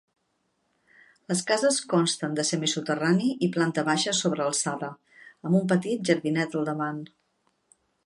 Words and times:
Les 1.31 1.43
cases 1.51 1.77
consten 1.91 2.33
de 2.39 2.47
semisoterrani 2.51 3.29
i 3.49 3.51
planta 3.59 3.85
baixa 3.93 4.17
sobrealçada, 4.23 4.93
amb 5.49 5.63
un 5.63 5.71
petit 5.75 6.11
jardinet 6.13 6.61
al 6.61 6.71
davant. 6.73 7.03